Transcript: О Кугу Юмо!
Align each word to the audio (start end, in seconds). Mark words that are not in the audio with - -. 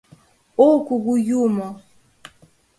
О 0.67 0.69
Кугу 0.87 1.13
Юмо! 1.41 1.69